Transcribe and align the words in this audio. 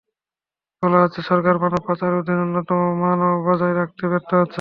বলা 0.83 0.97
হচ্ছে, 1.03 1.21
সরকার 1.29 1.55
মানব 1.63 1.81
পাচার 1.87 2.09
রোধে 2.15 2.33
ন্যূনতম 2.39 2.81
মানও 3.03 3.29
বজায় 3.47 3.75
রাখতে 3.75 4.03
ব্যর্থ 4.11 4.31
হচ্ছে। 4.33 4.49